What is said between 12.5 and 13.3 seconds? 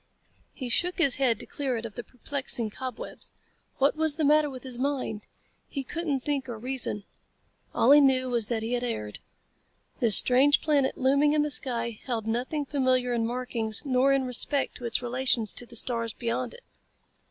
familiar in